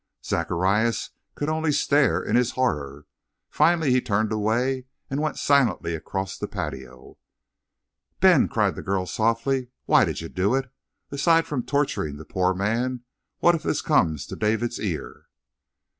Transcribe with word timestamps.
Zacharias 0.25 1.11
could 1.35 1.47
only 1.47 1.71
stare 1.71 2.23
in 2.23 2.35
his 2.35 2.53
horror. 2.53 3.05
Finally 3.51 3.91
he 3.91 4.01
turned 4.01 4.31
away 4.31 4.85
and 5.11 5.21
went 5.21 5.37
silently 5.37 5.93
across 5.93 6.35
the 6.39 6.47
patio. 6.47 7.19
"Ben," 8.19 8.47
cried 8.47 8.73
the 8.73 8.81
girl 8.81 9.05
softly, 9.05 9.67
"why 9.85 10.05
did 10.05 10.19
you 10.19 10.27
do 10.29 10.55
it? 10.55 10.71
Aside 11.11 11.45
from 11.45 11.61
torturing 11.61 12.17
the 12.17 12.25
poor 12.25 12.55
man, 12.55 13.01
what 13.41 13.53
if 13.53 13.61
this 13.61 13.83
comes 13.83 14.25
to 14.25 14.35
David's 14.35 14.79
ear?" 14.79 15.27